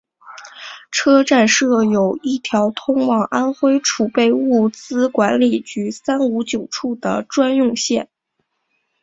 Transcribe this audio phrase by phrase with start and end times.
[0.89, 8.09] 车站设有一条通往安徽储备物资管理局三五九处的专用线。